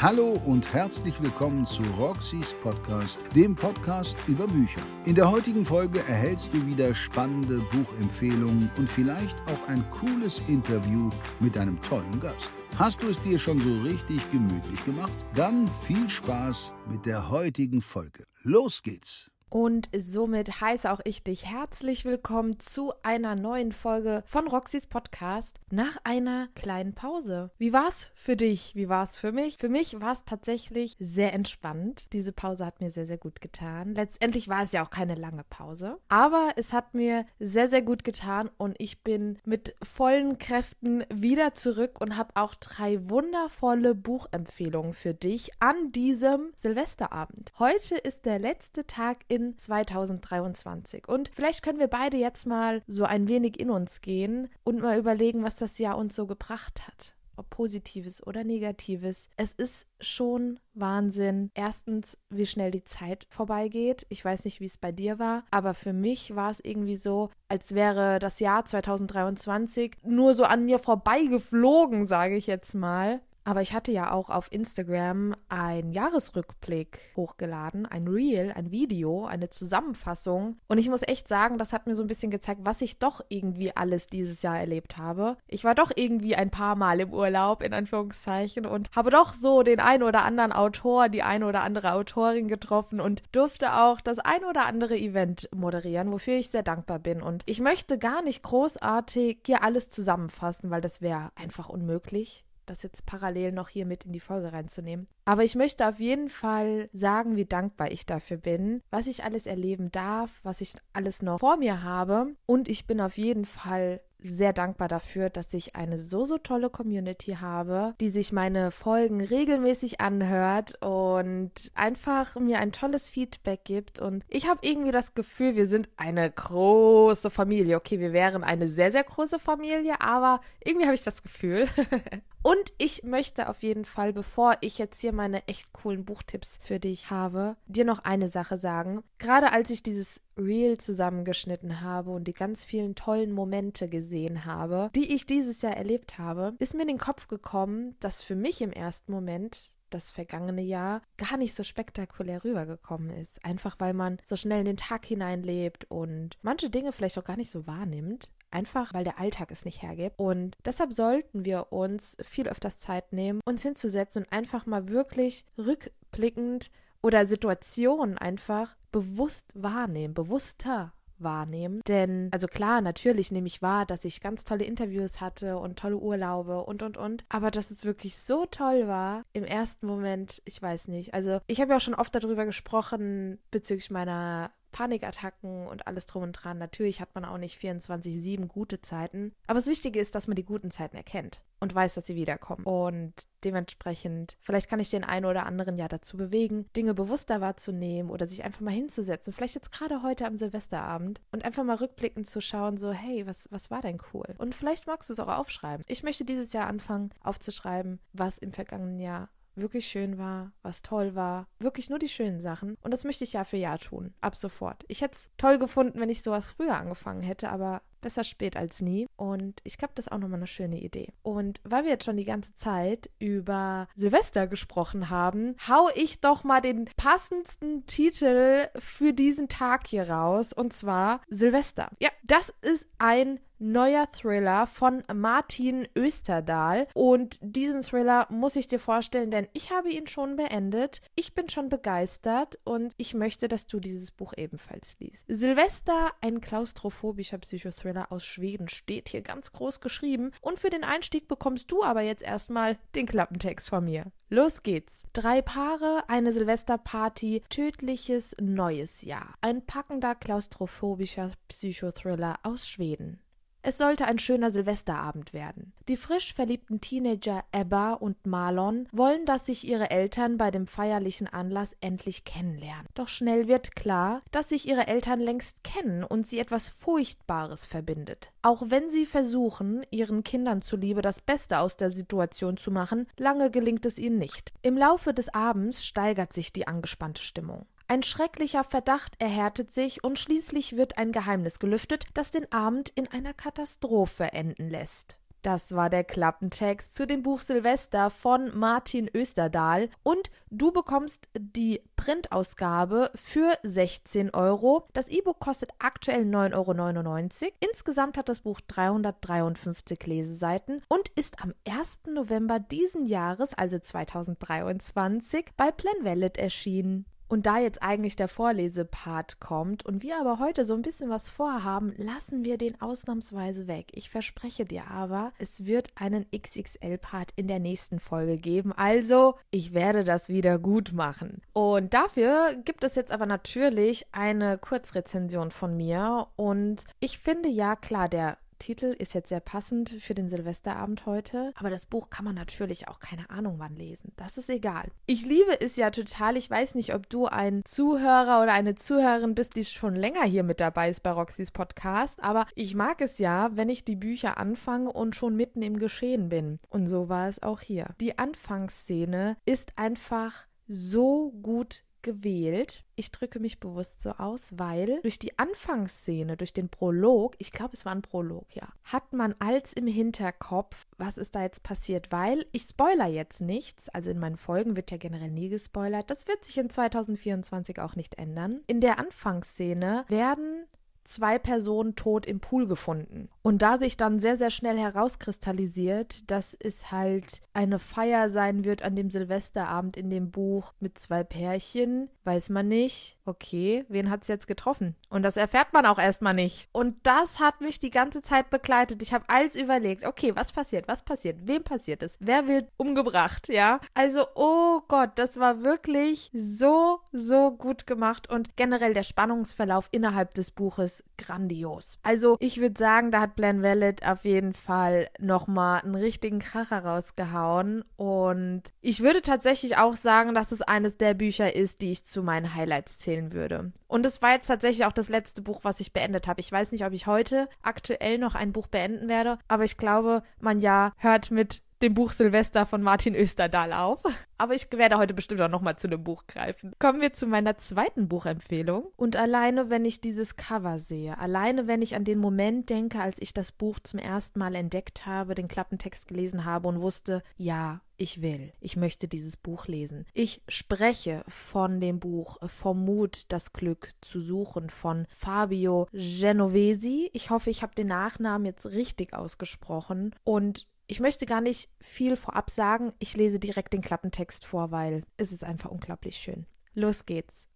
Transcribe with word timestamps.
Hallo 0.00 0.40
und 0.44 0.72
herzlich 0.72 1.20
willkommen 1.20 1.66
zu 1.66 1.82
Roxys 1.98 2.54
Podcast, 2.62 3.18
dem 3.34 3.56
Podcast 3.56 4.16
über 4.28 4.46
Bücher. 4.46 4.80
In 5.06 5.16
der 5.16 5.28
heutigen 5.28 5.64
Folge 5.64 5.98
erhältst 6.06 6.54
du 6.54 6.64
wieder 6.68 6.94
spannende 6.94 7.58
Buchempfehlungen 7.72 8.70
und 8.78 8.88
vielleicht 8.88 9.36
auch 9.48 9.66
ein 9.66 9.84
cooles 9.90 10.40
Interview 10.46 11.10
mit 11.40 11.58
einem 11.58 11.82
tollen 11.82 12.20
Gast. 12.20 12.52
Hast 12.76 13.02
du 13.02 13.08
es 13.08 13.20
dir 13.22 13.40
schon 13.40 13.58
so 13.60 13.88
richtig 13.88 14.30
gemütlich 14.30 14.84
gemacht? 14.84 15.16
Dann 15.34 15.68
viel 15.84 16.08
Spaß 16.08 16.74
mit 16.88 17.04
der 17.04 17.28
heutigen 17.28 17.80
Folge. 17.80 18.22
Los 18.44 18.84
geht's! 18.84 19.32
Und 19.50 19.88
somit 19.96 20.60
heiße 20.60 20.92
auch 20.92 21.00
ich 21.04 21.22
dich 21.22 21.46
herzlich 21.46 22.04
willkommen 22.04 22.60
zu 22.60 22.92
einer 23.02 23.34
neuen 23.34 23.72
Folge 23.72 24.22
von 24.26 24.46
Roxys 24.46 24.86
Podcast 24.86 25.58
nach 25.70 25.96
einer 26.04 26.48
kleinen 26.54 26.94
Pause. 26.94 27.50
Wie 27.56 27.72
war's 27.72 28.10
für 28.14 28.36
dich? 28.36 28.74
Wie 28.74 28.90
war's 28.90 29.18
für 29.18 29.32
mich? 29.32 29.56
Für 29.56 29.70
mich 29.70 30.02
war 30.02 30.12
es 30.12 30.24
tatsächlich 30.26 30.96
sehr 31.00 31.32
entspannt. 31.32 32.12
Diese 32.12 32.32
Pause 32.32 32.66
hat 32.66 32.82
mir 32.82 32.90
sehr, 32.90 33.06
sehr 33.06 33.16
gut 33.16 33.40
getan. 33.40 33.94
Letztendlich 33.94 34.48
war 34.48 34.64
es 34.64 34.72
ja 34.72 34.84
auch 34.84 34.90
keine 34.90 35.14
lange 35.14 35.44
Pause, 35.44 35.96
aber 36.08 36.50
es 36.56 36.74
hat 36.74 36.92
mir 36.92 37.24
sehr, 37.38 37.68
sehr 37.68 37.82
gut 37.82 38.04
getan 38.04 38.50
und 38.58 38.76
ich 38.78 39.02
bin 39.02 39.38
mit 39.46 39.74
vollen 39.82 40.36
Kräften 40.36 41.04
wieder 41.08 41.54
zurück 41.54 42.02
und 42.02 42.18
habe 42.18 42.32
auch 42.34 42.54
drei 42.54 43.08
wundervolle 43.08 43.94
Buchempfehlungen 43.94 44.92
für 44.92 45.14
dich 45.14 45.52
an 45.58 45.90
diesem 45.92 46.52
Silvesterabend. 46.54 47.54
Heute 47.58 47.96
ist 47.96 48.26
der 48.26 48.38
letzte 48.38 48.86
Tag 48.86 49.18
in 49.28 49.37
in 49.38 49.56
2023. 49.56 51.08
Und 51.08 51.30
vielleicht 51.32 51.62
können 51.62 51.78
wir 51.78 51.88
beide 51.88 52.16
jetzt 52.16 52.46
mal 52.46 52.82
so 52.86 53.04
ein 53.04 53.28
wenig 53.28 53.60
in 53.60 53.70
uns 53.70 54.00
gehen 54.00 54.48
und 54.64 54.80
mal 54.80 54.98
überlegen, 54.98 55.44
was 55.44 55.56
das 55.56 55.78
Jahr 55.78 55.96
uns 55.96 56.14
so 56.14 56.26
gebracht 56.26 56.86
hat 56.86 57.14
ob 57.38 57.50
positives 57.50 58.26
oder 58.26 58.44
negatives. 58.44 59.28
Es 59.36 59.52
ist 59.52 59.86
schon 60.00 60.58
Wahnsinn. 60.74 61.50
Erstens, 61.54 62.18
wie 62.30 62.46
schnell 62.46 62.70
die 62.70 62.84
Zeit 62.84 63.26
vorbeigeht. 63.30 64.06
Ich 64.08 64.24
weiß 64.24 64.44
nicht, 64.44 64.60
wie 64.60 64.66
es 64.66 64.76
bei 64.76 64.92
dir 64.92 65.18
war, 65.18 65.44
aber 65.50 65.74
für 65.74 65.92
mich 65.92 66.34
war 66.34 66.50
es 66.50 66.60
irgendwie 66.60 66.96
so, 66.96 67.30
als 67.48 67.74
wäre 67.74 68.18
das 68.18 68.40
Jahr 68.40 68.64
2023 68.64 69.96
nur 70.02 70.34
so 70.34 70.44
an 70.44 70.64
mir 70.64 70.78
vorbeigeflogen, 70.78 72.06
sage 72.06 72.36
ich 72.36 72.46
jetzt 72.46 72.74
mal. 72.74 73.20
Aber 73.48 73.62
ich 73.62 73.72
hatte 73.72 73.92
ja 73.92 74.12
auch 74.12 74.28
auf 74.28 74.52
Instagram 74.52 75.34
einen 75.48 75.92
Jahresrückblick 75.92 77.00
hochgeladen, 77.16 77.86
ein 77.86 78.06
Reel, 78.06 78.52
ein 78.54 78.70
Video, 78.70 79.24
eine 79.24 79.48
Zusammenfassung. 79.48 80.58
Und 80.68 80.76
ich 80.76 80.90
muss 80.90 81.00
echt 81.00 81.28
sagen, 81.28 81.56
das 81.56 81.72
hat 81.72 81.86
mir 81.86 81.94
so 81.94 82.04
ein 82.04 82.08
bisschen 82.08 82.30
gezeigt, 82.30 82.60
was 82.64 82.82
ich 82.82 82.98
doch 82.98 83.22
irgendwie 83.30 83.74
alles 83.74 84.06
dieses 84.06 84.42
Jahr 84.42 84.58
erlebt 84.58 84.98
habe. 84.98 85.38
Ich 85.46 85.64
war 85.64 85.74
doch 85.74 85.90
irgendwie 85.96 86.36
ein 86.36 86.50
paar 86.50 86.76
Mal 86.76 87.00
im 87.00 87.14
Urlaub, 87.14 87.62
in 87.62 87.72
Anführungszeichen, 87.72 88.66
und 88.66 88.90
habe 88.94 89.08
doch 89.08 89.32
so 89.32 89.62
den 89.62 89.80
ein 89.80 90.02
oder 90.02 90.26
anderen 90.26 90.52
Autor, 90.52 91.08
die 91.08 91.22
eine 91.22 91.46
oder 91.46 91.62
andere 91.62 91.94
Autorin 91.94 92.48
getroffen 92.48 93.00
und 93.00 93.22
durfte 93.32 93.78
auch 93.78 94.02
das 94.02 94.18
ein 94.18 94.44
oder 94.44 94.66
andere 94.66 94.98
Event 94.98 95.48
moderieren, 95.56 96.12
wofür 96.12 96.34
ich 96.34 96.50
sehr 96.50 96.62
dankbar 96.62 96.98
bin. 96.98 97.22
Und 97.22 97.44
ich 97.46 97.60
möchte 97.60 97.96
gar 97.96 98.20
nicht 98.20 98.42
großartig 98.42 99.38
hier 99.46 99.62
alles 99.62 99.88
zusammenfassen, 99.88 100.68
weil 100.68 100.82
das 100.82 101.00
wäre 101.00 101.30
einfach 101.34 101.70
unmöglich 101.70 102.44
das 102.70 102.82
jetzt 102.82 103.06
parallel 103.06 103.52
noch 103.52 103.68
hier 103.68 103.86
mit 103.86 104.04
in 104.04 104.12
die 104.12 104.20
Folge 104.20 104.52
reinzunehmen. 104.52 105.08
Aber 105.24 105.44
ich 105.44 105.56
möchte 105.56 105.86
auf 105.86 105.98
jeden 106.00 106.28
Fall 106.28 106.88
sagen, 106.92 107.36
wie 107.36 107.44
dankbar 107.44 107.90
ich 107.90 108.06
dafür 108.06 108.36
bin, 108.36 108.82
was 108.90 109.06
ich 109.06 109.24
alles 109.24 109.46
erleben 109.46 109.90
darf, 109.90 110.30
was 110.42 110.60
ich 110.60 110.74
alles 110.92 111.22
noch 111.22 111.38
vor 111.40 111.56
mir 111.56 111.82
habe. 111.82 112.34
Und 112.46 112.68
ich 112.68 112.86
bin 112.86 113.00
auf 113.00 113.18
jeden 113.18 113.44
Fall 113.44 114.00
sehr 114.20 114.52
dankbar 114.52 114.88
dafür, 114.88 115.30
dass 115.30 115.52
ich 115.54 115.76
eine 115.76 115.98
so, 115.98 116.24
so 116.24 116.38
tolle 116.38 116.70
Community 116.70 117.36
habe, 117.40 117.94
die 118.00 118.08
sich 118.08 118.32
meine 118.32 118.70
Folgen 118.70 119.20
regelmäßig 119.20 120.00
anhört 120.00 120.82
und 120.82 121.52
einfach 121.74 122.36
mir 122.36 122.58
ein 122.58 122.72
tolles 122.72 123.10
Feedback 123.10 123.64
gibt. 123.64 124.00
Und 124.00 124.24
ich 124.28 124.48
habe 124.48 124.60
irgendwie 124.62 124.90
das 124.90 125.14
Gefühl, 125.14 125.56
wir 125.56 125.66
sind 125.66 125.88
eine 125.96 126.30
große 126.30 127.30
Familie. 127.30 127.76
Okay, 127.76 128.00
wir 128.00 128.12
wären 128.12 128.42
eine 128.42 128.68
sehr, 128.68 128.90
sehr 128.92 129.04
große 129.04 129.38
Familie, 129.38 130.00
aber 130.00 130.40
irgendwie 130.64 130.86
habe 130.86 130.94
ich 130.94 131.04
das 131.04 131.22
Gefühl. 131.22 131.68
Und 132.42 132.70
ich 132.78 133.02
möchte 133.02 133.48
auf 133.48 133.62
jeden 133.62 133.84
Fall, 133.84 134.12
bevor 134.12 134.54
ich 134.60 134.78
jetzt 134.78 135.00
hier 135.00 135.12
meine 135.12 135.46
echt 135.48 135.72
coolen 135.72 136.04
Buchtipps 136.04 136.58
für 136.62 136.78
dich 136.78 137.10
habe, 137.10 137.56
dir 137.66 137.84
noch 137.84 138.00
eine 138.00 138.28
Sache 138.28 138.58
sagen. 138.58 139.02
Gerade 139.18 139.52
als 139.52 139.70
ich 139.70 139.82
dieses 139.82 140.20
Reel 140.36 140.78
zusammengeschnitten 140.78 141.80
habe 141.80 142.10
und 142.10 142.24
die 142.24 142.34
ganz 142.34 142.64
vielen 142.64 142.94
tollen 142.94 143.32
Momente 143.32 143.88
gesehen 143.88 144.44
habe, 144.44 144.90
die 144.94 145.12
ich 145.14 145.26
dieses 145.26 145.62
Jahr 145.62 145.76
erlebt 145.76 146.18
habe, 146.18 146.54
ist 146.58 146.74
mir 146.74 146.82
in 146.82 146.88
den 146.88 146.98
Kopf 146.98 147.26
gekommen, 147.28 147.96
dass 148.00 148.22
für 148.22 148.36
mich 148.36 148.62
im 148.62 148.72
ersten 148.72 149.12
Moment 149.12 149.72
das 149.90 150.12
vergangene 150.12 150.62
Jahr 150.62 151.02
gar 151.16 151.36
nicht 151.36 151.54
so 151.54 151.64
spektakulär 151.64 152.44
rübergekommen 152.44 153.10
ist. 153.10 153.44
Einfach 153.44 153.76
weil 153.78 153.94
man 153.94 154.18
so 154.24 154.36
schnell 154.36 154.60
in 154.60 154.66
den 154.66 154.76
Tag 154.76 155.04
hineinlebt 155.04 155.86
und 155.90 156.36
manche 156.42 156.70
Dinge 156.70 156.92
vielleicht 156.92 157.18
auch 157.18 157.24
gar 157.24 157.36
nicht 157.36 157.50
so 157.50 157.66
wahrnimmt. 157.66 158.30
Einfach 158.50 158.94
weil 158.94 159.04
der 159.04 159.18
Alltag 159.18 159.50
es 159.50 159.64
nicht 159.64 159.82
hergibt. 159.82 160.18
Und 160.18 160.56
deshalb 160.64 160.92
sollten 160.92 161.44
wir 161.44 161.72
uns 161.72 162.16
viel 162.22 162.48
öfters 162.48 162.78
Zeit 162.78 163.12
nehmen, 163.12 163.40
uns 163.44 163.62
hinzusetzen 163.62 164.24
und 164.24 164.32
einfach 164.32 164.66
mal 164.66 164.88
wirklich 164.88 165.44
rückblickend 165.56 166.70
oder 167.02 167.26
Situationen 167.26 168.18
einfach 168.18 168.76
bewusst 168.90 169.52
wahrnehmen, 169.54 170.14
bewusster 170.14 170.92
wahrnehmen. 171.20 171.80
Denn, 171.88 172.28
also 172.32 172.46
klar, 172.46 172.80
natürlich 172.80 173.32
nehme 173.32 173.46
ich 173.46 173.62
wahr, 173.62 173.86
dass 173.86 174.04
ich 174.04 174.20
ganz 174.20 174.44
tolle 174.44 174.64
Interviews 174.64 175.20
hatte 175.20 175.58
und 175.58 175.78
tolle 175.78 175.96
Urlaube 175.96 176.62
und, 176.64 176.82
und, 176.82 176.96
und. 176.96 177.24
Aber 177.28 177.50
dass 177.50 177.70
es 177.70 177.84
wirklich 177.84 178.16
so 178.16 178.46
toll 178.46 178.86
war, 178.86 179.24
im 179.32 179.44
ersten 179.44 179.86
Moment, 179.86 180.42
ich 180.44 180.60
weiß 180.60 180.88
nicht. 180.88 181.14
Also, 181.14 181.40
ich 181.46 181.60
habe 181.60 181.70
ja 181.70 181.76
auch 181.76 181.82
schon 181.82 181.94
oft 181.94 182.14
darüber 182.14 182.46
gesprochen 182.46 183.38
bezüglich 183.50 183.90
meiner 183.90 184.50
Panikattacken 184.70 185.66
und 185.66 185.86
alles 185.86 186.06
drum 186.06 186.22
und 186.22 186.32
dran. 186.32 186.58
Natürlich 186.58 187.00
hat 187.00 187.14
man 187.14 187.24
auch 187.24 187.38
nicht 187.38 187.60
24-7 187.60 188.46
gute 188.46 188.80
Zeiten. 188.80 189.34
Aber 189.46 189.58
das 189.58 189.66
Wichtige 189.66 190.00
ist, 190.00 190.14
dass 190.14 190.26
man 190.26 190.36
die 190.36 190.44
guten 190.44 190.70
Zeiten 190.70 190.96
erkennt 190.96 191.42
und 191.60 191.74
weiß, 191.74 191.94
dass 191.94 192.06
sie 192.06 192.16
wiederkommen. 192.16 192.64
Und 192.64 193.14
dementsprechend, 193.44 194.36
vielleicht 194.40 194.68
kann 194.68 194.80
ich 194.80 194.90
den 194.90 195.04
einen 195.04 195.26
oder 195.26 195.46
anderen 195.46 195.76
ja 195.76 195.88
dazu 195.88 196.16
bewegen, 196.16 196.66
Dinge 196.76 196.94
bewusster 196.94 197.40
wahrzunehmen 197.40 198.10
oder 198.10 198.28
sich 198.28 198.44
einfach 198.44 198.60
mal 198.60 198.72
hinzusetzen. 198.72 199.32
Vielleicht 199.32 199.54
jetzt 199.54 199.72
gerade 199.72 200.02
heute 200.02 200.26
am 200.26 200.36
Silvesterabend 200.36 201.20
und 201.32 201.44
einfach 201.44 201.64
mal 201.64 201.76
rückblickend 201.76 202.26
zu 202.26 202.40
schauen, 202.40 202.76
so, 202.76 202.92
hey, 202.92 203.26
was, 203.26 203.48
was 203.50 203.70
war 203.70 203.80
denn 203.80 203.98
cool? 204.12 204.34
Und 204.38 204.54
vielleicht 204.54 204.86
magst 204.86 205.08
du 205.08 205.12
es 205.12 205.20
auch 205.20 205.28
aufschreiben. 205.28 205.84
Ich 205.88 206.02
möchte 206.02 206.24
dieses 206.24 206.52
Jahr 206.52 206.66
anfangen 206.66 207.10
aufzuschreiben, 207.22 208.00
was 208.12 208.38
im 208.38 208.52
vergangenen 208.52 208.98
Jahr 208.98 209.28
wirklich 209.60 209.86
schön 209.86 210.18
war, 210.18 210.52
was 210.62 210.82
toll 210.82 211.14
war. 211.14 211.46
Wirklich 211.58 211.90
nur 211.90 211.98
die 211.98 212.08
schönen 212.08 212.40
Sachen. 212.40 212.76
Und 212.82 212.92
das 212.92 213.04
möchte 213.04 213.24
ich 213.24 213.32
Jahr 213.32 213.44
für 213.44 213.56
Jahr 213.56 213.78
tun. 213.78 214.14
Ab 214.20 214.36
sofort. 214.36 214.84
Ich 214.88 215.02
hätte 215.02 215.14
es 215.14 215.30
toll 215.36 215.58
gefunden, 215.58 216.00
wenn 216.00 216.10
ich 216.10 216.22
sowas 216.22 216.50
früher 216.50 216.76
angefangen 216.76 217.22
hätte, 217.22 217.50
aber 217.50 217.82
besser 218.00 218.24
spät 218.24 218.56
als 218.56 218.80
nie. 218.80 219.06
Und 219.16 219.60
ich 219.64 219.76
glaube, 219.76 219.92
das 219.94 220.06
ist 220.06 220.12
auch 220.12 220.18
nochmal 220.18 220.38
eine 220.38 220.46
schöne 220.46 220.80
Idee. 220.80 221.12
Und 221.22 221.60
weil 221.64 221.84
wir 221.84 221.90
jetzt 221.90 222.04
schon 222.04 222.16
die 222.16 222.24
ganze 222.24 222.54
Zeit 222.54 223.10
über 223.18 223.88
Silvester 223.96 224.46
gesprochen 224.46 225.10
haben, 225.10 225.56
hau 225.68 225.88
ich 225.94 226.20
doch 226.20 226.44
mal 226.44 226.60
den 226.60 226.88
passendsten 226.96 227.86
Titel 227.86 228.68
für 228.76 229.12
diesen 229.12 229.48
Tag 229.48 229.86
hier 229.86 230.08
raus. 230.08 230.52
Und 230.52 230.72
zwar 230.72 231.20
Silvester. 231.28 231.90
Ja, 232.00 232.10
das 232.22 232.54
ist 232.62 232.88
ein 232.98 233.40
neuer 233.58 234.10
Thriller 234.12 234.66
von 234.66 235.02
Martin 235.12 235.88
Österdahl. 235.96 236.86
Und 236.94 237.38
diesen 237.42 237.82
Thriller 237.82 238.26
muss 238.30 238.56
ich 238.56 238.68
dir 238.68 238.78
vorstellen, 238.78 239.30
denn 239.30 239.48
ich 239.52 239.70
habe 239.70 239.90
ihn 239.90 240.06
schon 240.06 240.36
beendet. 240.36 241.00
Ich 241.14 241.34
bin 241.34 241.48
schon 241.48 241.68
begeistert 241.68 242.58
und 242.64 242.92
ich 242.96 243.14
möchte, 243.14 243.48
dass 243.48 243.66
du 243.66 243.80
dieses 243.80 244.10
Buch 244.10 244.32
ebenfalls 244.36 244.96
liest. 245.00 245.26
Silvester, 245.28 246.12
ein 246.20 246.40
klaustrophobischer 246.40 247.38
Psychothriller 247.38 248.12
aus 248.12 248.24
Schweden, 248.24 248.68
steht 248.68 249.08
hier 249.08 249.22
ganz 249.22 249.52
groß 249.52 249.80
geschrieben. 249.80 250.32
Und 250.40 250.58
für 250.58 250.70
den 250.70 250.84
Einstieg 250.84 251.28
bekommst 251.28 251.70
du 251.70 251.82
aber 251.82 252.02
jetzt 252.02 252.22
erstmal 252.22 252.78
den 252.94 253.06
Klappentext 253.06 253.68
von 253.68 253.84
mir. 253.84 254.06
Los 254.30 254.62
geht's. 254.62 255.04
Drei 255.14 255.40
Paare, 255.40 256.04
eine 256.08 256.34
Silvesterparty, 256.34 257.42
tödliches 257.48 258.36
neues 258.38 259.00
Jahr. 259.00 259.34
Ein 259.40 259.64
packender 259.64 260.14
klaustrophobischer 260.14 261.32
Psychothriller 261.48 262.38
aus 262.42 262.68
Schweden. 262.68 263.20
Es 263.62 263.76
sollte 263.76 264.06
ein 264.06 264.18
schöner 264.18 264.50
Silvesterabend 264.50 265.32
werden. 265.32 265.72
Die 265.88 265.96
frisch 265.96 266.32
verliebten 266.32 266.80
Teenager 266.80 267.44
Ebba 267.52 267.94
und 267.94 268.26
Marlon 268.26 268.88
wollen, 268.92 269.26
dass 269.26 269.46
sich 269.46 269.66
ihre 269.66 269.90
Eltern 269.90 270.38
bei 270.38 270.50
dem 270.50 270.66
feierlichen 270.66 271.26
Anlass 271.26 271.76
endlich 271.80 272.24
kennenlernen. 272.24 272.86
Doch 272.94 273.08
schnell 273.08 273.48
wird 273.48 273.74
klar, 273.74 274.20
dass 274.30 274.50
sich 274.50 274.68
ihre 274.68 274.86
Eltern 274.86 275.20
längst 275.20 275.64
kennen 275.64 276.04
und 276.04 276.26
sie 276.26 276.38
etwas 276.38 276.68
Furchtbares 276.68 277.66
verbindet. 277.66 278.30
Auch 278.42 278.62
wenn 278.66 278.90
sie 278.90 279.06
versuchen, 279.06 279.84
ihren 279.90 280.22
Kindern 280.22 280.62
zuliebe 280.62 281.02
das 281.02 281.20
Beste 281.20 281.58
aus 281.58 281.76
der 281.76 281.90
Situation 281.90 282.56
zu 282.56 282.70
machen, 282.70 283.06
lange 283.18 283.50
gelingt 283.50 283.84
es 283.86 283.98
ihnen 283.98 284.18
nicht. 284.18 284.52
Im 284.62 284.76
Laufe 284.76 285.12
des 285.12 285.34
Abends 285.34 285.84
steigert 285.84 286.32
sich 286.32 286.52
die 286.52 286.68
angespannte 286.68 287.22
Stimmung. 287.22 287.66
Ein 287.90 288.02
schrecklicher 288.02 288.64
Verdacht 288.64 289.14
erhärtet 289.18 289.72
sich 289.72 290.04
und 290.04 290.18
schließlich 290.18 290.76
wird 290.76 290.98
ein 290.98 291.10
Geheimnis 291.10 291.58
gelüftet, 291.58 292.04
das 292.12 292.30
den 292.30 292.52
Abend 292.52 292.90
in 292.90 293.08
einer 293.08 293.32
Katastrophe 293.32 294.24
enden 294.34 294.68
lässt. 294.68 295.18
Das 295.40 295.74
war 295.74 295.88
der 295.88 296.04
Klappentext 296.04 296.94
zu 296.94 297.06
dem 297.06 297.22
Buch 297.22 297.40
Silvester 297.40 298.10
von 298.10 298.50
Martin 298.54 299.08
Österdahl. 299.14 299.88
Und 300.02 300.30
du 300.50 300.70
bekommst 300.70 301.30
die 301.38 301.80
Printausgabe 301.96 303.10
für 303.14 303.56
16 303.62 304.34
Euro. 304.34 304.86
Das 304.92 305.08
E-Book 305.08 305.38
kostet 305.40 305.70
aktuell 305.78 306.24
9,99 306.24 307.42
Euro. 307.44 307.52
Insgesamt 307.60 308.18
hat 308.18 308.28
das 308.28 308.40
Buch 308.40 308.60
353 308.66 310.06
Leseseiten 310.06 310.82
und 310.88 311.08
ist 311.14 311.42
am 311.42 311.54
1. 311.66 312.00
November 312.12 312.58
diesen 312.58 313.06
Jahres, 313.06 313.54
also 313.54 313.78
2023, 313.78 315.46
bei 315.56 315.70
Planvalid 315.70 316.36
erschienen. 316.36 317.06
Und 317.28 317.46
da 317.46 317.58
jetzt 317.58 317.82
eigentlich 317.82 318.16
der 318.16 318.28
Vorlesepart 318.28 319.38
kommt 319.38 319.84
und 319.84 320.02
wir 320.02 320.18
aber 320.18 320.38
heute 320.38 320.64
so 320.64 320.74
ein 320.74 320.82
bisschen 320.82 321.10
was 321.10 321.28
vorhaben, 321.30 321.94
lassen 321.96 322.44
wir 322.44 322.56
den 322.56 322.80
ausnahmsweise 322.80 323.68
weg. 323.68 323.88
Ich 323.92 324.10
verspreche 324.10 324.64
dir 324.64 324.90
aber, 324.90 325.32
es 325.38 325.66
wird 325.66 325.90
einen 325.94 326.26
XXL-Part 326.34 327.32
in 327.36 327.46
der 327.46 327.58
nächsten 327.58 328.00
Folge 328.00 328.36
geben. 328.36 328.72
Also, 328.72 329.34
ich 329.50 329.74
werde 329.74 330.04
das 330.04 330.28
wieder 330.28 330.58
gut 330.58 330.92
machen. 330.92 331.42
Und 331.52 331.92
dafür 331.92 332.54
gibt 332.64 332.82
es 332.82 332.94
jetzt 332.94 333.12
aber 333.12 333.26
natürlich 333.26 334.06
eine 334.12 334.56
Kurzrezension 334.58 335.50
von 335.50 335.76
mir. 335.76 336.28
Und 336.36 336.84
ich 337.00 337.18
finde 337.18 337.48
ja, 337.50 337.76
klar, 337.76 338.08
der 338.08 338.38
Titel 338.58 338.94
ist 338.98 339.14
jetzt 339.14 339.28
sehr 339.28 339.40
passend 339.40 339.90
für 339.90 340.14
den 340.14 340.28
Silvesterabend 340.28 341.06
heute, 341.06 341.52
aber 341.56 341.70
das 341.70 341.86
Buch 341.86 342.10
kann 342.10 342.24
man 342.24 342.34
natürlich 342.34 342.88
auch 342.88 343.00
keine 343.00 343.30
Ahnung 343.30 343.56
wann 343.58 343.74
lesen. 343.74 344.12
Das 344.16 344.38
ist 344.38 344.50
egal. 344.50 344.88
Ich 345.06 345.24
liebe 345.24 345.60
es 345.60 345.76
ja 345.76 345.90
total. 345.90 346.36
Ich 346.36 346.50
weiß 346.50 346.74
nicht, 346.74 346.94
ob 346.94 347.08
du 347.08 347.26
ein 347.26 347.62
Zuhörer 347.64 348.42
oder 348.42 348.52
eine 348.52 348.74
Zuhörerin 348.74 349.34
bist, 349.34 349.56
die 349.56 349.64
schon 349.64 349.94
länger 349.94 350.24
hier 350.24 350.42
mit 350.42 350.60
dabei 350.60 350.90
ist 350.90 351.02
bei 351.02 351.10
Roxys 351.10 351.50
Podcast, 351.50 352.22
aber 352.22 352.46
ich 352.54 352.74
mag 352.74 353.00
es 353.00 353.18
ja, 353.18 353.50
wenn 353.54 353.68
ich 353.68 353.84
die 353.84 353.96
Bücher 353.96 354.38
anfange 354.38 354.92
und 354.92 355.16
schon 355.16 355.36
mitten 355.36 355.62
im 355.62 355.78
Geschehen 355.78 356.28
bin. 356.28 356.58
Und 356.68 356.86
so 356.86 357.08
war 357.08 357.28
es 357.28 357.42
auch 357.42 357.60
hier. 357.60 357.94
Die 358.00 358.18
Anfangsszene 358.18 359.36
ist 359.44 359.72
einfach 359.76 360.46
so 360.68 361.32
gut 361.42 361.82
gewählt. 362.02 362.84
Ich 362.96 363.10
drücke 363.10 363.40
mich 363.40 363.60
bewusst 363.60 364.02
so 364.02 364.10
aus, 364.12 364.58
weil 364.58 365.00
durch 365.02 365.18
die 365.18 365.38
Anfangsszene, 365.38 366.36
durch 366.36 366.52
den 366.52 366.68
Prolog, 366.68 367.34
ich 367.38 367.52
glaube, 367.52 367.74
es 367.74 367.84
war 367.84 367.92
ein 367.92 368.02
Prolog, 368.02 368.46
ja, 368.54 368.68
hat 368.84 369.12
man 369.12 369.34
als 369.38 369.72
im 369.72 369.86
Hinterkopf, 369.86 370.86
was 370.96 371.18
ist 371.18 371.34
da 371.34 371.42
jetzt 371.42 371.62
passiert, 371.62 372.10
weil 372.10 372.46
ich 372.52 372.62
spoiler 372.62 373.06
jetzt 373.06 373.40
nichts, 373.40 373.88
also 373.88 374.10
in 374.10 374.18
meinen 374.18 374.36
Folgen 374.36 374.76
wird 374.76 374.90
ja 374.90 374.96
generell 374.96 375.30
nie 375.30 375.48
gespoilert, 375.48 376.10
das 376.10 376.26
wird 376.26 376.44
sich 376.44 376.58
in 376.58 376.70
2024 376.70 377.80
auch 377.80 377.94
nicht 377.96 378.18
ändern. 378.18 378.60
In 378.66 378.80
der 378.80 378.98
Anfangsszene 378.98 380.04
werden 380.08 380.66
zwei 381.08 381.38
Personen 381.38 381.94
tot 381.94 382.26
im 382.26 382.40
Pool 382.40 382.66
gefunden. 382.66 383.28
Und 383.42 383.62
da 383.62 383.78
sich 383.78 383.96
dann 383.96 384.18
sehr, 384.18 384.36
sehr 384.36 384.50
schnell 384.50 384.78
herauskristallisiert, 384.78 386.30
dass 386.30 386.54
es 386.60 386.90
halt 386.92 387.40
eine 387.54 387.78
Feier 387.78 388.28
sein 388.28 388.64
wird 388.64 388.82
an 388.82 388.94
dem 388.94 389.10
Silvesterabend 389.10 389.96
in 389.96 390.10
dem 390.10 390.30
Buch 390.30 390.74
mit 390.80 390.98
zwei 390.98 391.24
Pärchen, 391.24 392.08
weiß 392.24 392.50
man 392.50 392.68
nicht, 392.68 393.16
okay, 393.24 393.86
wen 393.88 394.10
hat 394.10 394.22
es 394.22 394.28
jetzt 394.28 394.46
getroffen? 394.46 394.94
Und 395.08 395.22
das 395.22 395.38
erfährt 395.38 395.72
man 395.72 395.86
auch 395.86 395.98
erstmal 395.98 396.34
nicht. 396.34 396.68
Und 396.72 396.98
das 397.04 397.40
hat 397.40 397.62
mich 397.62 397.80
die 397.80 397.90
ganze 397.90 398.20
Zeit 398.20 398.50
begleitet. 398.50 399.02
Ich 399.02 399.14
habe 399.14 399.24
alles 399.28 399.56
überlegt, 399.56 400.04
okay, 400.04 400.36
was 400.36 400.52
passiert, 400.52 400.88
was 400.88 401.02
passiert, 401.02 401.48
wem 401.48 401.64
passiert 401.64 402.02
es, 402.02 402.16
wer 402.20 402.46
wird 402.46 402.70
umgebracht, 402.76 403.48
ja? 403.48 403.80
Also, 403.94 404.26
oh 404.34 404.82
Gott, 404.88 405.12
das 405.14 405.40
war 405.40 405.64
wirklich 405.64 406.30
so, 406.34 407.00
so 407.12 407.50
gut 407.50 407.86
gemacht 407.86 408.28
und 408.30 408.56
generell 408.56 408.92
der 408.92 409.02
Spannungsverlauf 409.02 409.88
innerhalb 409.90 410.34
des 410.34 410.50
Buches 410.50 410.97
grandios. 411.16 411.98
Also, 412.02 412.36
ich 412.40 412.60
würde 412.60 412.78
sagen, 412.78 413.10
da 413.10 413.20
hat 413.20 413.36
Glenn 413.36 413.62
Vellet 413.62 414.06
auf 414.06 414.24
jeden 414.24 414.54
Fall 414.54 415.08
nochmal 415.18 415.80
einen 415.82 415.94
richtigen 415.94 416.38
Kracher 416.38 416.84
rausgehauen. 416.84 417.84
Und 417.96 418.62
ich 418.80 419.00
würde 419.00 419.22
tatsächlich 419.22 419.76
auch 419.76 419.96
sagen, 419.96 420.34
dass 420.34 420.52
es 420.52 420.62
eines 420.62 420.96
der 420.96 421.14
Bücher 421.14 421.54
ist, 421.54 421.80
die 421.80 421.90
ich 421.90 422.06
zu 422.06 422.22
meinen 422.22 422.54
Highlights 422.54 422.98
zählen 422.98 423.32
würde. 423.32 423.72
Und 423.86 424.06
es 424.06 424.22
war 424.22 424.32
jetzt 424.32 424.46
tatsächlich 424.46 424.86
auch 424.86 424.92
das 424.92 425.08
letzte 425.08 425.42
Buch, 425.42 425.60
was 425.62 425.80
ich 425.80 425.92
beendet 425.92 426.28
habe. 426.28 426.40
Ich 426.40 426.52
weiß 426.52 426.72
nicht, 426.72 426.84
ob 426.84 426.92
ich 426.92 427.06
heute 427.06 427.48
aktuell 427.62 428.18
noch 428.18 428.34
ein 428.34 428.52
Buch 428.52 428.66
beenden 428.66 429.08
werde, 429.08 429.38
aber 429.48 429.64
ich 429.64 429.76
glaube, 429.76 430.22
mein 430.40 430.60
Jahr 430.60 430.92
hört 430.96 431.30
mit 431.30 431.62
dem 431.82 431.94
Buch 431.94 432.12
Silvester 432.12 432.66
von 432.66 432.82
Martin 432.82 433.14
Österdahl 433.14 433.72
auf. 433.72 434.02
Aber 434.36 434.54
ich 434.54 434.70
werde 434.72 434.98
heute 434.98 435.14
bestimmt 435.14 435.40
auch 435.40 435.48
nochmal 435.48 435.76
zu 435.76 435.88
dem 435.88 436.02
Buch 436.04 436.26
greifen. 436.26 436.72
Kommen 436.78 437.00
wir 437.00 437.12
zu 437.12 437.26
meiner 437.26 437.58
zweiten 437.58 438.08
Buchempfehlung. 438.08 438.88
Und 438.96 439.16
alleine, 439.16 439.70
wenn 439.70 439.84
ich 439.84 440.00
dieses 440.00 440.36
Cover 440.36 440.78
sehe, 440.78 441.18
alleine, 441.18 441.66
wenn 441.66 441.82
ich 441.82 441.96
an 441.96 442.04
den 442.04 442.18
Moment 442.18 442.70
denke, 442.70 443.00
als 443.00 443.20
ich 443.20 443.34
das 443.34 443.52
Buch 443.52 443.80
zum 443.80 443.98
ersten 443.98 444.38
Mal 444.38 444.54
entdeckt 444.54 445.06
habe, 445.06 445.34
den 445.34 445.48
Klappentext 445.48 446.08
gelesen 446.08 446.44
habe 446.44 446.68
und 446.68 446.80
wusste, 446.80 447.22
ja, 447.36 447.80
ich 448.00 448.22
will, 448.22 448.52
ich 448.60 448.76
möchte 448.76 449.08
dieses 449.08 449.36
Buch 449.36 449.66
lesen. 449.66 450.06
Ich 450.14 450.40
spreche 450.46 451.24
von 451.26 451.80
dem 451.80 451.98
Buch 451.98 452.38
Vom 452.46 452.84
Mut, 452.84 453.24
das 453.28 453.52
Glück 453.52 453.90
zu 454.00 454.20
suchen 454.20 454.70
von 454.70 455.06
Fabio 455.10 455.88
Genovesi. 455.92 457.10
Ich 457.12 457.30
hoffe, 457.30 457.50
ich 457.50 457.62
habe 457.62 457.74
den 457.74 457.88
Nachnamen 457.88 458.46
jetzt 458.46 458.66
richtig 458.66 459.14
ausgesprochen. 459.14 460.14
Und 460.22 460.68
ich 460.88 461.00
möchte 461.00 461.26
gar 461.26 461.40
nicht 461.40 461.68
viel 461.80 462.16
vorab 462.16 462.50
sagen. 462.50 462.92
Ich 462.98 463.16
lese 463.16 463.38
direkt 463.38 463.74
den 463.74 463.82
Klappentext 463.82 464.44
vor, 464.44 464.72
weil 464.72 465.04
es 465.18 465.32
ist 465.32 465.44
einfach 465.44 465.70
unglaublich 465.70 466.16
schön. 466.16 466.46
Los 466.74 467.06
geht's. 467.06 467.47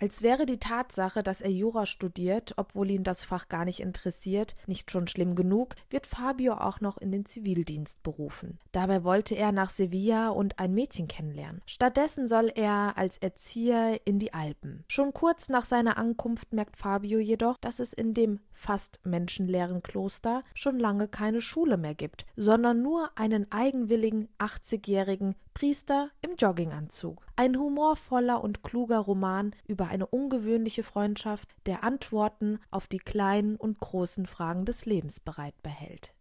Als 0.00 0.22
wäre 0.22 0.46
die 0.46 0.58
Tatsache, 0.58 1.22
dass 1.22 1.42
er 1.42 1.50
Jura 1.50 1.84
studiert, 1.84 2.54
obwohl 2.56 2.90
ihn 2.90 3.04
das 3.04 3.22
Fach 3.22 3.48
gar 3.48 3.66
nicht 3.66 3.80
interessiert, 3.80 4.54
nicht 4.66 4.90
schon 4.90 5.06
schlimm 5.08 5.34
genug, 5.34 5.74
wird 5.90 6.06
Fabio 6.06 6.54
auch 6.54 6.80
noch 6.80 6.96
in 6.96 7.12
den 7.12 7.26
Zivildienst 7.26 8.02
berufen. 8.02 8.58
Dabei 8.72 9.04
wollte 9.04 9.34
er 9.34 9.52
nach 9.52 9.68
Sevilla 9.68 10.30
und 10.30 10.58
ein 10.58 10.72
Mädchen 10.72 11.06
kennenlernen. 11.06 11.60
Stattdessen 11.66 12.28
soll 12.28 12.50
er 12.54 12.96
als 12.96 13.18
Erzieher 13.18 14.00
in 14.06 14.18
die 14.18 14.32
Alpen. 14.32 14.84
Schon 14.88 15.12
kurz 15.12 15.50
nach 15.50 15.66
seiner 15.66 15.98
Ankunft 15.98 16.54
merkt 16.54 16.78
Fabio 16.78 17.18
jedoch, 17.18 17.58
dass 17.58 17.78
es 17.78 17.92
in 17.92 18.14
dem 18.14 18.40
fast 18.54 19.00
menschenleeren 19.04 19.82
Kloster 19.82 20.44
schon 20.54 20.78
lange 20.78 21.08
keine 21.08 21.42
Schule 21.42 21.76
mehr 21.76 21.94
gibt, 21.94 22.24
sondern 22.36 22.80
nur 22.80 23.10
einen 23.16 23.52
eigenwilligen 23.52 24.28
80-jährigen 24.38 25.34
Priester 25.60 26.08
im 26.22 26.36
Jogginganzug. 26.36 27.22
Ein 27.36 27.58
humorvoller 27.58 28.42
und 28.42 28.62
kluger 28.62 29.00
Roman 29.00 29.54
über 29.68 29.88
eine 29.88 30.06
ungewöhnliche 30.06 30.82
Freundschaft, 30.82 31.50
der 31.66 31.84
Antworten 31.84 32.60
auf 32.70 32.86
die 32.86 32.96
kleinen 32.96 33.56
und 33.56 33.78
großen 33.78 34.24
Fragen 34.24 34.64
des 34.64 34.86
Lebens 34.86 35.20
bereit 35.20 35.62
behält. 35.62 36.14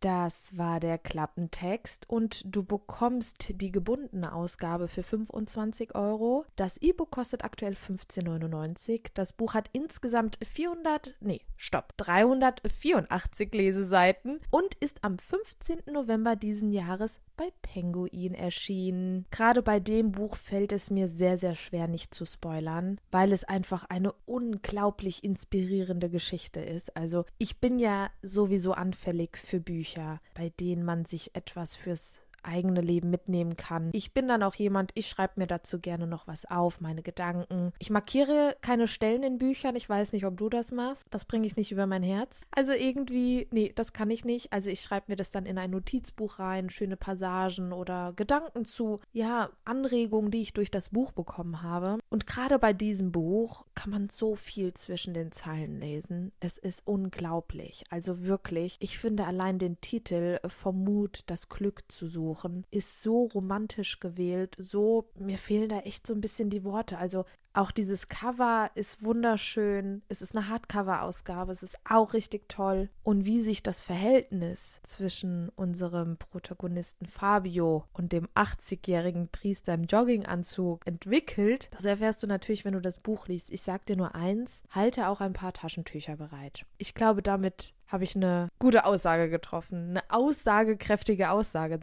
Das 0.00 0.56
war 0.56 0.80
der 0.80 0.96
Klappentext 0.96 2.08
und 2.08 2.42
du 2.46 2.64
bekommst 2.64 3.60
die 3.60 3.70
gebundene 3.70 4.32
Ausgabe 4.32 4.88
für 4.88 5.02
25 5.02 5.94
Euro. 5.94 6.46
Das 6.56 6.78
E-Book 6.78 7.10
kostet 7.10 7.44
aktuell 7.44 7.74
15,99. 7.74 9.10
Das 9.12 9.34
Buch 9.34 9.52
hat 9.52 9.68
insgesamt 9.74 10.38
400, 10.42 11.16
nee, 11.20 11.42
stopp, 11.58 11.92
384 11.98 13.52
Leseseiten 13.52 14.40
und 14.50 14.74
ist 14.76 15.04
am 15.04 15.18
15. 15.18 15.82
November 15.92 16.34
diesen 16.34 16.72
Jahres 16.72 17.20
bei 17.40 17.50
Penguin 17.62 18.34
erschienen. 18.34 19.24
Gerade 19.30 19.62
bei 19.62 19.80
dem 19.80 20.12
Buch 20.12 20.36
fällt 20.36 20.72
es 20.72 20.90
mir 20.90 21.08
sehr, 21.08 21.38
sehr 21.38 21.54
schwer, 21.54 21.88
nicht 21.88 22.12
zu 22.12 22.26
spoilern, 22.26 23.00
weil 23.10 23.32
es 23.32 23.44
einfach 23.44 23.84
eine 23.84 24.12
unglaublich 24.26 25.24
inspirierende 25.24 26.10
Geschichte 26.10 26.60
ist. 26.60 26.94
Also 26.98 27.24
ich 27.38 27.56
bin 27.56 27.78
ja 27.78 28.10
sowieso 28.20 28.72
anfällig 28.72 29.38
für 29.38 29.58
Bücher. 29.58 30.20
Bei 30.34 30.50
denen 30.60 30.84
man 30.84 31.06
sich 31.06 31.34
etwas 31.34 31.76
fürs 31.76 32.20
eigene 32.42 32.80
Leben 32.80 33.10
mitnehmen 33.10 33.56
kann. 33.56 33.90
Ich 33.92 34.12
bin 34.12 34.28
dann 34.28 34.42
auch 34.42 34.54
jemand, 34.54 34.92
ich 34.94 35.08
schreibe 35.08 35.34
mir 35.36 35.46
dazu 35.46 35.78
gerne 35.78 36.06
noch 36.06 36.26
was 36.26 36.44
auf, 36.44 36.80
meine 36.80 37.02
Gedanken. 37.02 37.72
Ich 37.78 37.90
markiere 37.90 38.56
keine 38.60 38.88
Stellen 38.88 39.22
in 39.22 39.38
Büchern. 39.38 39.76
Ich 39.76 39.88
weiß 39.88 40.12
nicht, 40.12 40.24
ob 40.24 40.36
du 40.36 40.48
das 40.48 40.72
machst. 40.72 41.04
Das 41.10 41.24
bringe 41.24 41.46
ich 41.46 41.56
nicht 41.56 41.72
über 41.72 41.86
mein 41.86 42.02
Herz. 42.02 42.42
Also 42.50 42.72
irgendwie, 42.72 43.48
nee, 43.50 43.72
das 43.74 43.92
kann 43.92 44.10
ich 44.10 44.24
nicht. 44.24 44.52
Also 44.52 44.70
ich 44.70 44.80
schreibe 44.80 45.06
mir 45.08 45.16
das 45.16 45.30
dann 45.30 45.46
in 45.46 45.58
ein 45.58 45.70
Notizbuch 45.70 46.38
rein, 46.38 46.70
schöne 46.70 46.96
Passagen 46.96 47.72
oder 47.72 48.12
Gedanken 48.16 48.64
zu, 48.64 49.00
ja, 49.12 49.50
Anregungen, 49.64 50.30
die 50.30 50.42
ich 50.42 50.52
durch 50.52 50.70
das 50.70 50.90
Buch 50.90 51.12
bekommen 51.12 51.62
habe. 51.62 51.98
Und 52.08 52.26
gerade 52.26 52.58
bei 52.58 52.72
diesem 52.72 53.12
Buch 53.12 53.64
kann 53.74 53.90
man 53.90 54.08
so 54.08 54.34
viel 54.34 54.74
zwischen 54.74 55.14
den 55.14 55.32
Zeilen 55.32 55.80
lesen. 55.80 56.32
Es 56.40 56.58
ist 56.58 56.86
unglaublich. 56.86 57.84
Also 57.90 58.22
wirklich, 58.22 58.76
ich 58.80 58.98
finde 58.98 59.26
allein 59.26 59.58
den 59.58 59.80
Titel 59.80 60.38
vom 60.48 60.84
Mut, 60.84 61.20
das 61.26 61.48
Glück 61.48 61.90
zu 61.90 62.06
suchen 62.06 62.29
suchen, 62.30 62.64
ist 62.70 63.02
so 63.02 63.24
romantisch 63.26 64.00
gewählt, 64.00 64.56
so, 64.58 65.06
mir 65.18 65.38
fehlen 65.38 65.68
da 65.68 65.80
echt 65.80 66.06
so 66.06 66.14
ein 66.14 66.20
bisschen 66.20 66.50
die 66.50 66.64
Worte. 66.64 66.98
Also 66.98 67.24
auch 67.52 67.72
dieses 67.72 68.06
Cover 68.08 68.70
ist 68.76 69.02
wunderschön. 69.02 70.02
Es 70.08 70.22
ist 70.22 70.36
eine 70.36 70.48
Hardcover-Ausgabe. 70.48 71.50
Es 71.50 71.64
ist 71.64 71.78
auch 71.88 72.12
richtig 72.12 72.48
toll. 72.48 72.88
Und 73.02 73.24
wie 73.24 73.40
sich 73.40 73.64
das 73.64 73.82
Verhältnis 73.82 74.80
zwischen 74.84 75.48
unserem 75.56 76.16
Protagonisten 76.16 77.06
Fabio 77.06 77.86
und 77.92 78.12
dem 78.12 78.28
80-jährigen 78.36 79.28
Priester 79.28 79.74
im 79.74 79.84
Jogginganzug 79.84 80.86
entwickelt, 80.86 81.70
das 81.72 81.84
erfährst 81.84 82.22
du 82.22 82.28
natürlich, 82.28 82.64
wenn 82.64 82.74
du 82.74 82.80
das 82.80 83.00
Buch 83.00 83.26
liest. 83.26 83.50
Ich 83.50 83.62
sag 83.62 83.84
dir 83.86 83.96
nur 83.96 84.14
eins: 84.14 84.62
halte 84.70 85.08
auch 85.08 85.20
ein 85.20 85.32
paar 85.32 85.52
Taschentücher 85.52 86.16
bereit. 86.16 86.64
Ich 86.78 86.94
glaube, 86.94 87.20
damit 87.20 87.74
habe 87.90 88.04
ich 88.04 88.14
eine 88.14 88.48
gute 88.58 88.84
Aussage 88.84 89.28
getroffen. 89.28 89.90
Eine 89.90 90.02
aussagekräftige 90.08 91.30
Aussage. 91.30 91.78